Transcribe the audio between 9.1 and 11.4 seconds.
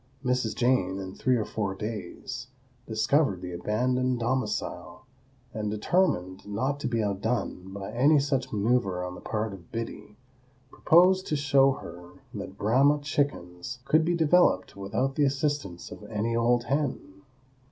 the part of Biddy, proposed to